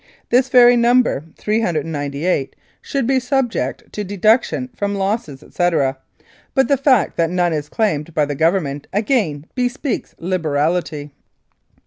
[0.31, 5.95] This very number, 398, should be subject to deduction from losses, etc.,
[6.55, 11.11] but the fact that none is claimed by the Government again bespeaks liberality.